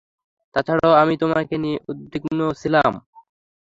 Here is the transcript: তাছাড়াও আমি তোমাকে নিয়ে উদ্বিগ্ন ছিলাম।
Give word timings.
তাছাড়াও 0.55 0.93
আমি 1.01 1.13
তোমাকে 1.17 1.55
নিয়ে 1.57 1.77
উদ্বিগ্ন 1.91 2.39
ছিলাম। 2.61 2.91